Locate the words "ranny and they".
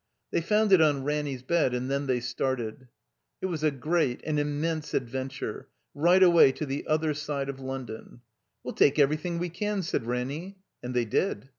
10.07-11.05